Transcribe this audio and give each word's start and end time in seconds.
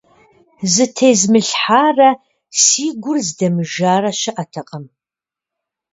Зытезмылъхьарэ 0.73 2.09
си 2.61 2.85
гур 3.01 3.17
здэмыжарэ 3.27 4.11
щыӀэтэкъым. 4.19 4.85